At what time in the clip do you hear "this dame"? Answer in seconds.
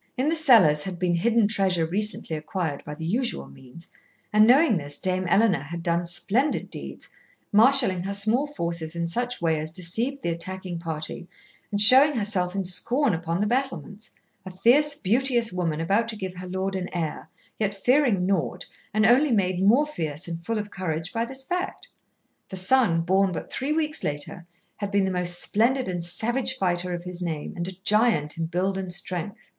4.77-5.25